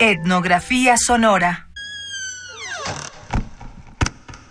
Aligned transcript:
Etnografía 0.00 0.96
sonora. 0.96 1.68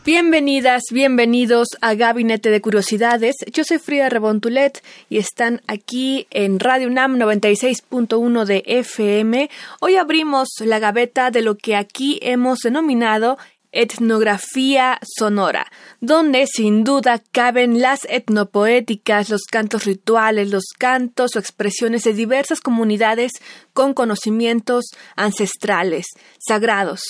Bienvenidas, 0.04 0.84
bienvenidos 0.92 1.70
a 1.80 1.94
Gabinete 1.94 2.50
de 2.50 2.60
Curiosidades. 2.60 3.36
Yo 3.54 3.64
soy 3.64 3.78
Frida 3.78 4.10
Rebontulet 4.10 4.84
y 5.10 5.20
están 5.20 5.62
aquí 5.68 6.28
en 6.32 6.60
Radio 6.60 6.90
UNAM 6.90 7.18
96.1 7.18 8.44
de 8.44 8.64
FM. 8.66 9.50
Hoy 9.80 9.96
abrimos 9.96 10.50
la 10.60 10.80
gaveta 10.80 11.32
de 11.32 11.42
lo 11.42 11.56
que 11.56 11.78
aquí 11.78 12.20
hemos 12.22 12.60
denominado 12.60 13.38
etnografía 13.72 15.00
sonora, 15.04 15.68
donde 16.00 16.48
sin 16.48 16.84
duda 16.84 17.22
caben 17.32 17.82
las 17.82 18.00
etnopoéticas, 18.10 19.30
los 19.30 19.44
cantos 19.44 19.86
rituales, 19.86 20.50
los 20.50 20.66
cantos 20.78 21.36
o 21.36 21.40
expresiones 21.40 22.04
de 22.04 22.14
diversas 22.14 22.62
comunidades 22.62 23.34
con 23.74 23.94
conocimientos 23.94 24.86
ancestrales, 25.16 26.06
sagrados. 26.40 27.02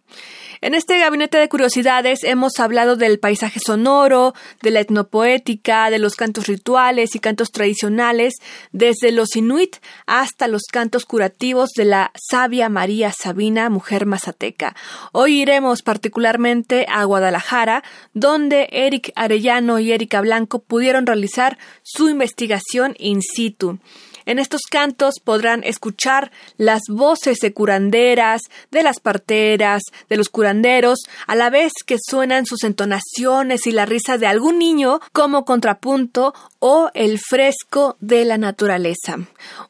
En 0.64 0.76
este 0.76 0.98
gabinete 0.98 1.38
de 1.38 1.50
curiosidades 1.50 2.24
hemos 2.24 2.58
hablado 2.58 2.96
del 2.96 3.20
paisaje 3.20 3.60
sonoro, 3.60 4.34
de 4.62 4.72
la 4.72 4.80
etnopoética, 4.80 5.90
de 5.90 6.00
los 6.00 6.16
cantos 6.16 6.48
rituales 6.48 7.16
y 7.16 7.20
cantos 7.20 7.52
tradicionales, 7.52 8.36
desde 8.72 9.12
los 9.12 9.36
inuit 9.36 9.76
hasta 10.06 10.48
los 10.48 10.62
cantos 10.72 11.04
curativos 11.04 11.72
de 11.76 11.84
la 11.84 12.14
sabia 12.16 12.70
María 12.70 13.12
Sabina, 13.12 13.70
mujer 13.70 14.06
mazateca. 14.06 14.74
Hoy 15.12 15.42
iremos 15.42 15.82
particularmente 15.82 16.86
a 16.88 17.04
Guadalajara, 17.04 17.84
donde 18.14 18.70
Eric 18.72 19.12
Arellano 19.18 19.80
y 19.80 19.92
Erika 19.92 20.22
Blanco 20.22 20.60
pudieron 20.60 21.06
realizar 21.06 21.58
su 21.82 22.08
investigación 22.08 22.96
in 23.00 23.22
situ. 23.22 23.80
En 24.26 24.40
estos 24.40 24.62
cantos 24.70 25.16
podrán 25.24 25.64
escuchar 25.64 26.32
las 26.58 26.82
voces 26.90 27.40
de 27.40 27.54
curanderas, 27.54 28.42
de 28.72 28.84
las 28.84 29.00
parteras, 29.00 29.82
de 30.10 30.18
los 30.18 30.30
curanderos, 30.30 31.00
a 31.28 31.36
la 31.36 31.50
vez 31.50 31.72
que 31.86 31.98
suenan 32.00 32.46
sus 32.46 32.64
entonaciones 32.64 33.68
y 33.68 33.72
la 33.72 33.86
risa 33.86 34.18
de 34.18 34.28
algún 34.28 34.60
niño 34.60 35.00
como 35.12 35.46
contrapunto 35.46 36.34
o 36.60 36.90
el 36.94 37.20
fresco 37.20 37.98
de 38.00 38.26
la 38.26 38.38
naturaleza. 38.38 39.18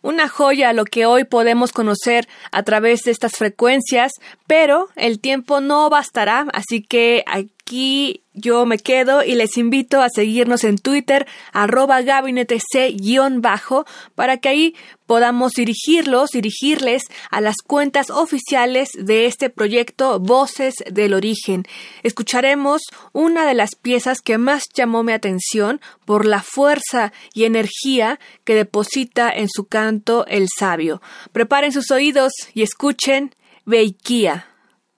Una 0.01 0.27
joya 0.27 0.73
lo 0.73 0.85
que 0.85 1.05
hoy 1.05 1.23
podemos 1.23 1.71
conocer 1.71 2.27
a 2.51 2.63
través 2.63 3.01
de 3.01 3.11
estas 3.11 3.33
frecuencias, 3.33 4.11
pero 4.47 4.89
el 4.95 5.19
tiempo 5.19 5.61
no 5.61 5.89
bastará, 5.89 6.45
así 6.53 6.81
que 6.81 7.23
yo 8.33 8.65
me 8.65 8.77
quedo 8.77 9.23
y 9.23 9.35
les 9.35 9.57
invito 9.57 10.01
a 10.01 10.09
seguirnos 10.09 10.63
en 10.63 10.77
Twitter, 10.77 11.27
arroba 11.51 12.01
gabinete 12.01 12.59
C-bajo, 12.59 13.85
para 14.15 14.37
que 14.37 14.49
ahí 14.49 14.75
podamos 15.05 15.53
dirigirlos, 15.53 16.31
dirigirles 16.31 17.03
a 17.29 17.41
las 17.41 17.55
cuentas 17.65 18.09
oficiales 18.09 18.89
de 18.93 19.25
este 19.25 19.49
proyecto 19.49 20.19
Voces 20.19 20.75
del 20.89 21.13
Origen. 21.13 21.65
Escucharemos 22.03 22.81
una 23.11 23.45
de 23.45 23.53
las 23.53 23.75
piezas 23.75 24.21
que 24.21 24.37
más 24.37 24.63
llamó 24.75 25.03
mi 25.03 25.13
atención 25.13 25.81
por 26.05 26.25
la 26.25 26.41
fuerza 26.41 27.13
y 27.33 27.45
energía 27.45 28.19
que 28.43 28.55
deposita 28.55 29.31
en 29.31 29.47
su 29.49 29.65
canto 29.65 30.25
el 30.27 30.47
sabio. 30.57 31.01
Preparen 31.31 31.71
sus 31.71 31.91
oídos 31.91 32.33
y 32.53 32.63
escuchen 32.63 33.35
Beikia, 33.65 34.47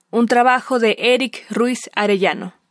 un 0.09 0.27
trabajo 0.27 0.79
de 0.79 0.95
Eric 0.99 1.45
Ruiz 1.49 1.89
Arellano. 1.93 2.64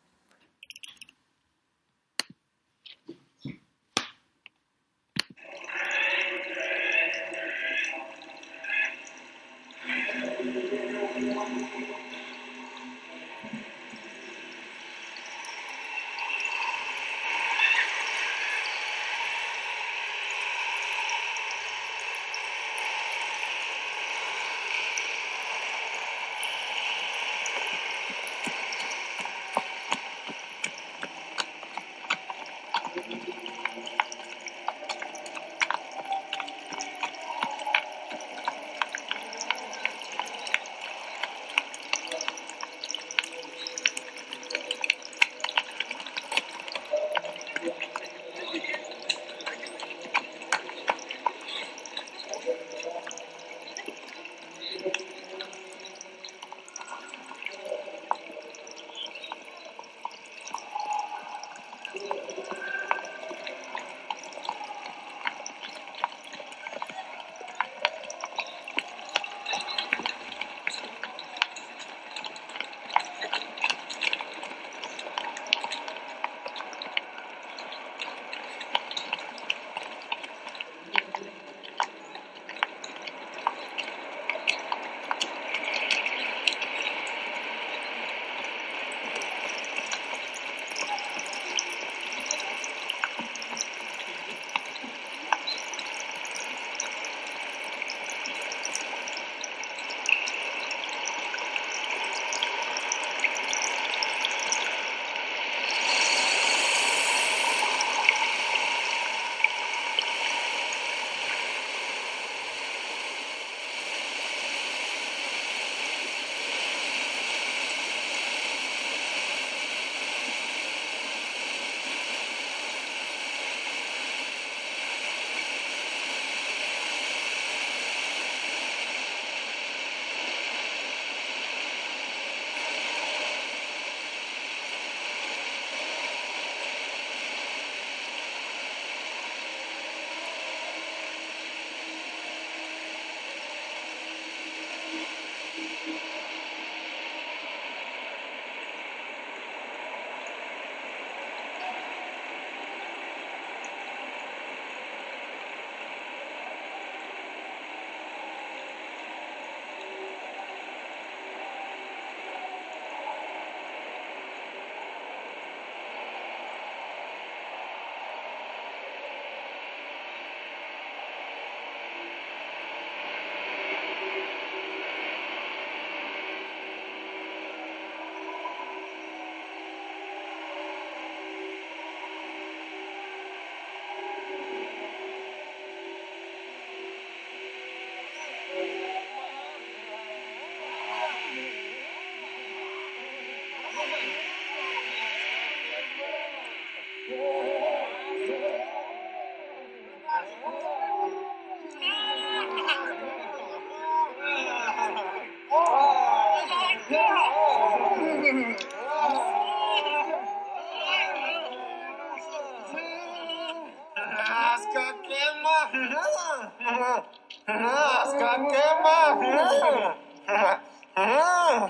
Rasca 217.46 218.30
queima! 218.50 218.96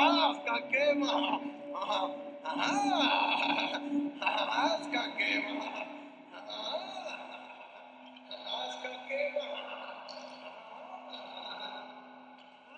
Aska 0.00 0.60
klämma! 0.70 1.40
Aska 4.50 5.02
klämma! 5.16 5.64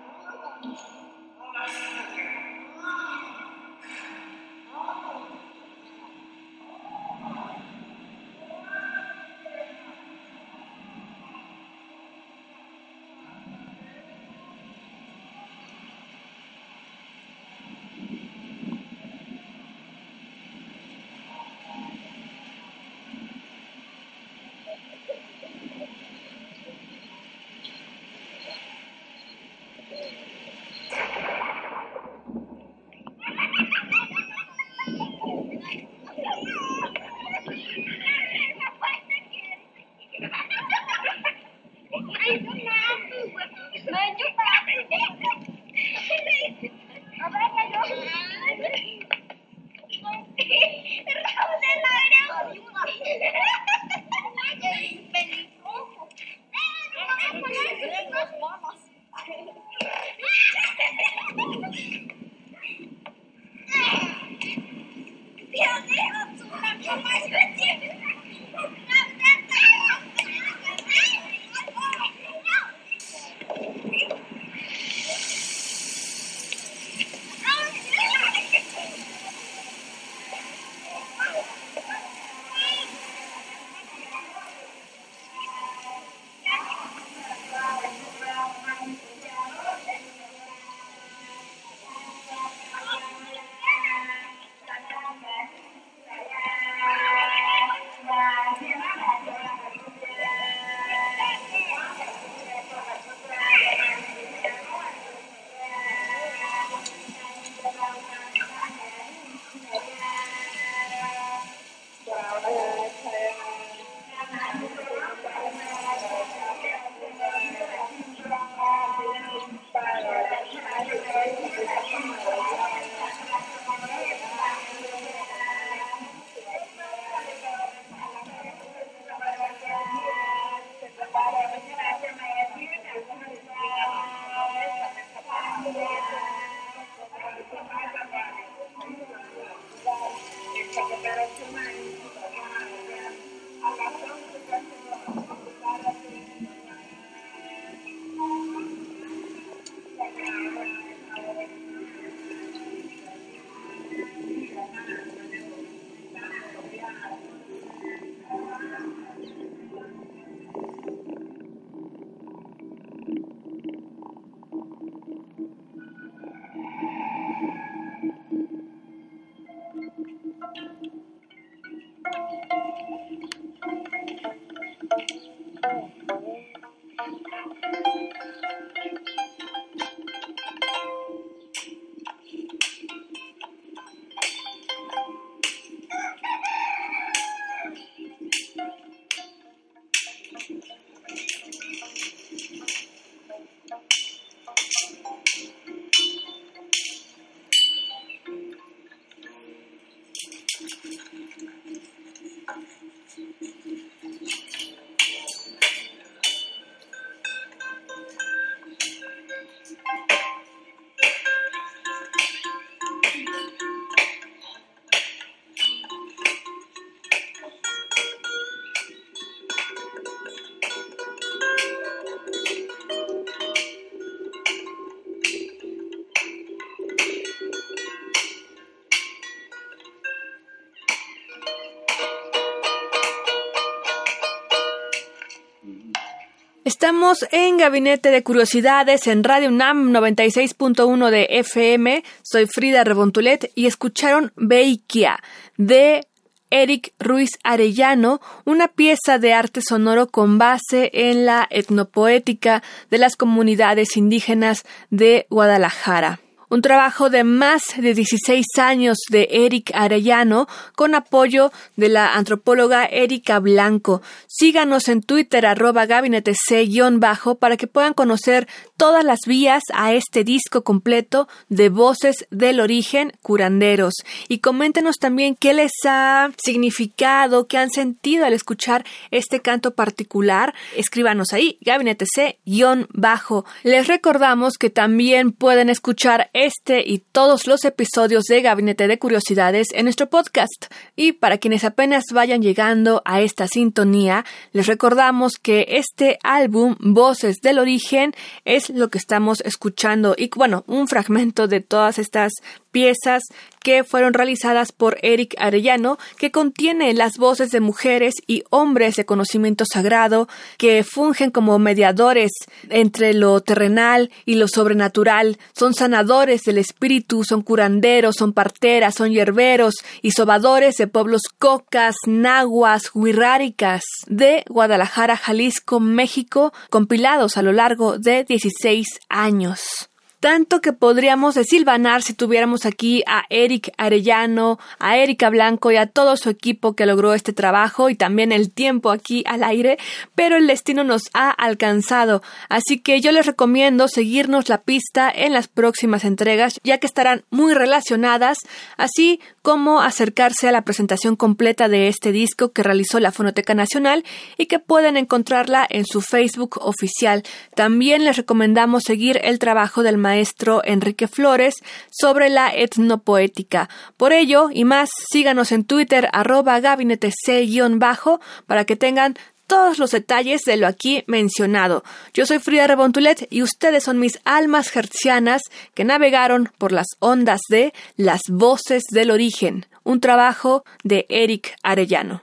Estamos 236.65 237.27
en 237.33 237.57
Gabinete 237.57 238.13
de 238.13 238.23
Curiosidades 238.23 239.09
en 239.09 239.25
Radio 239.25 239.49
UNAM 239.49 239.91
96.1 239.91 241.11
de 241.11 241.27
FM. 241.29 242.05
Soy 242.23 242.47
Frida 242.47 242.85
Rebontulet 242.85 243.51
y 243.57 243.67
escucharon 243.67 244.33
Beikia 244.37 245.21
de 245.57 246.07
Eric 246.51 246.95
Ruiz 247.01 247.31
Arellano, 247.43 248.21
una 248.45 248.69
pieza 248.69 249.19
de 249.19 249.35
arte 249.35 249.61
sonoro 249.61 250.07
con 250.07 250.39
base 250.39 250.93
en 250.93 251.27
la 251.27 251.49
etnopoética 251.51 252.63
de 252.91 252.99
las 252.99 253.17
comunidades 253.17 253.97
indígenas 253.97 254.63
de 254.89 255.27
Guadalajara 255.31 256.21
un 256.53 256.61
trabajo 256.61 257.09
de 257.09 257.25
más 257.25 257.63
de 257.79 257.95
16 257.95 258.45
años 258.59 258.99
de 259.09 259.27
Eric 259.31 259.71
Arellano 259.73 260.47
con 260.77 260.95
apoyo 260.95 261.51
de 261.77 261.89
la 261.89 262.15
antropóloga 262.15 262.85
Erika 262.85 263.39
Blanco. 263.39 264.03
Síganos 264.27 264.89
en 264.89 265.01
Twitter 265.01 265.47
arroba 265.47 265.87
gabinete 265.87 266.35
C-bajo 266.35 267.37
para 267.37 267.57
que 267.57 267.67
puedan 267.67 267.95
conocer 267.95 268.49
todas 268.77 269.03
las 269.03 269.21
vías 269.27 269.63
a 269.73 269.95
este 269.95 270.25
disco 270.25 270.63
completo 270.63 271.27
de 271.49 271.71
voces 271.71 272.27
del 272.31 272.61
origen 272.61 273.15
curanderos. 273.23 273.95
Y 274.29 274.41
coméntenos 274.41 274.97
también 274.99 275.37
qué 275.37 275.55
les 275.55 275.73
ha 275.87 276.33
significado, 276.37 277.47
qué 277.47 277.57
han 277.57 277.71
sentido 277.71 278.27
al 278.27 278.35
escuchar 278.35 278.85
este 279.11 279.41
canto 279.41 279.75
particular. 279.75 280.53
Escríbanos 280.77 281.33
ahí, 281.33 281.57
gabinete 281.63 282.05
C-bajo. 282.15 283.47
Les 283.63 283.87
recordamos 283.87 284.59
que 284.59 284.69
también 284.69 285.33
pueden 285.33 285.71
escuchar 285.71 286.29
este 286.45 286.83
y 286.85 286.99
todos 286.99 287.47
los 287.47 287.65
episodios 287.65 288.25
de 288.25 288.43
Gabinete 288.43 288.89
de 288.89 288.99
Curiosidades 288.99 289.69
en 289.73 289.85
nuestro 289.85 290.11
podcast. 290.11 290.67
Y 290.97 291.13
para 291.13 291.39
quienes 291.39 291.63
apenas 291.63 292.05
vayan 292.13 292.43
llegando 292.43 293.01
a 293.05 293.21
esta 293.21 293.47
sintonía, 293.47 294.25
les 294.53 294.67
recordamos 294.67 295.35
que 295.37 295.67
este 295.69 296.19
álbum, 296.25 296.77
Voces 296.81 297.37
del 297.43 297.61
Origen, 297.61 298.13
es 298.45 298.71
lo 298.71 298.91
que 298.91 298.99
estamos 298.99 299.41
escuchando 299.43 300.15
y 300.19 300.31
bueno, 300.35 300.65
un 300.67 300.89
fragmento 300.89 301.47
de 301.47 301.61
todas 301.61 301.99
estas 301.99 302.33
piezas 302.73 303.23
que 303.63 303.85
fueron 303.85 304.15
realizadas 304.15 304.73
por 304.73 304.99
Eric 305.03 305.37
Arellano, 305.39 305.99
que 306.17 306.33
contiene 306.33 306.95
las 306.95 307.19
voces 307.19 307.51
de 307.51 307.61
mujeres 307.61 308.15
y 308.27 308.43
hombres 308.51 308.97
de 308.97 309.05
conocimiento 309.05 309.65
sagrado 309.71 310.29
que 310.57 310.83
fungen 310.83 311.31
como 311.31 311.59
mediadores 311.61 312.33
entre 312.71 313.15
lo 313.15 313.41
terrenal 313.41 314.11
y 314.25 314.35
lo 314.35 314.49
sobrenatural, 314.49 315.39
son 315.55 315.75
sanadores 315.75 316.32
del 316.41 316.57
espíritu, 316.57 317.25
son 317.25 317.43
curanderos, 317.43 318.17
son 318.17 318.33
parteras, 318.33 318.95
son 318.95 319.11
hierberos 319.11 319.75
y 320.01 320.13
sobadores 320.13 320.77
de 320.77 320.87
pueblos 320.87 321.23
cocas, 321.39 321.95
nahuas, 322.07 322.91
huirráricas 322.95 323.85
de 324.07 324.45
Guadalajara, 324.49 325.19
Jalisco, 325.19 325.79
México, 325.79 326.53
compilados 326.71 327.37
a 327.37 327.43
lo 327.43 327.53
largo 327.53 327.99
de 327.99 328.25
16 328.25 329.01
años 329.09 329.92
tanto 330.23 330.61
que 330.61 330.73
podríamos 330.73 331.35
desilvanar 331.35 332.01
si 332.03 332.15
tuviéramos 332.15 332.65
aquí 332.65 333.03
a 333.09 333.25
Eric 333.29 333.73
Arellano, 333.77 334.61
a 334.79 334.97
Erika 334.97 335.31
Blanco 335.31 335.73
y 335.73 335.77
a 335.77 335.89
todo 335.89 336.17
su 336.17 336.31
equipo 336.31 336.77
que 336.77 336.87
logró 336.87 337.13
este 337.13 337.33
trabajo 337.33 337.91
y 337.91 337.97
también 337.97 338.31
el 338.31 338.53
tiempo 338.53 338.93
aquí 338.93 339.25
al 339.27 339.43
aire, 339.43 339.79
pero 340.15 340.37
el 340.37 340.47
destino 340.47 340.85
nos 340.85 341.11
ha 341.13 341.29
alcanzado, 341.29 342.23
así 342.49 342.79
que 342.79 343.01
yo 343.01 343.11
les 343.11 343.27
recomiendo 343.27 343.89
seguirnos 343.89 344.49
la 344.49 344.63
pista 344.63 345.11
en 345.13 345.33
las 345.33 345.49
próximas 345.49 346.05
entregas, 346.05 346.61
ya 346.63 346.79
que 346.79 346.87
estarán 346.87 347.25
muy 347.31 347.53
relacionadas, 347.53 348.39
así 348.77 349.19
como 349.43 349.81
acercarse 349.81 350.49
a 350.49 350.53
la 350.53 350.63
presentación 350.63 351.17
completa 351.17 351.69
de 351.69 351.89
este 351.89 352.13
disco 352.13 352.53
que 352.53 352.63
realizó 352.63 353.01
la 353.01 353.11
Fonoteca 353.11 353.55
Nacional 353.55 354.05
y 354.39 354.47
que 354.47 354.61
pueden 354.61 354.97
encontrarla 354.97 355.67
en 355.69 355.85
su 355.85 356.01
Facebook 356.01 356.59
oficial. 356.61 357.25
También 357.57 358.05
les 358.05 358.17
recomendamos 358.17 358.85
seguir 358.85 359.19
el 359.25 359.41
trabajo 359.41 359.83
del 359.83 359.99
maestro 360.13 360.61
Enrique 360.65 361.09
Flores 361.09 361.55
sobre 361.91 362.29
la 362.29 362.53
etnopoética. 362.55 363.71
Por 363.97 364.13
ello 364.13 364.51
y 364.53 364.65
más, 364.65 364.91
síganos 365.11 365.53
en 365.53 365.65
Twitter 365.65 366.09
arroba 366.13 366.61
gabinete 366.61 367.11
C-bajo 367.25 368.21
para 368.47 368.67
que 368.67 368.77
tengan 368.77 369.17
todos 369.47 369.79
los 369.79 369.91
detalles 369.91 370.43
de 370.43 370.59
lo 370.59 370.67
aquí 370.67 371.03
mencionado. 371.07 371.83
Yo 372.13 372.27
soy 372.27 372.39
Frida 372.41 372.67
Rebontulet 372.67 373.27
y 373.31 373.43
ustedes 373.43 373.85
son 373.85 373.99
mis 373.99 374.21
almas 374.25 374.75
hercianas 374.77 375.41
que 375.75 375.85
navegaron 375.85 376.51
por 376.59 376.73
las 376.73 376.89
ondas 376.99 377.41
de 377.49 377.73
Las 377.97 378.21
Voces 378.29 378.83
del 378.91 379.11
Origen, 379.11 379.67
un 379.83 380.01
trabajo 380.01 380.63
de 380.85 381.07
Eric 381.09 381.55
Arellano. 381.63 382.23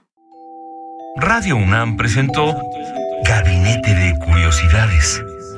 Radio 1.17 1.57
UNAM 1.57 1.97
presentó 1.97 2.55
Gabinete 3.23 3.93
de 3.95 4.13
Curiosidades 4.25 5.23